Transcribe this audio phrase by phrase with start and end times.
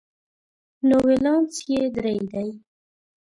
[0.87, 2.49] نو ولانس یې درې دی.